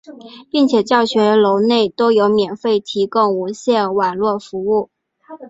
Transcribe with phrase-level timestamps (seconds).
[0.49, 2.83] 并且教学楼内都有提供免费
[3.31, 4.89] 无线网络服务。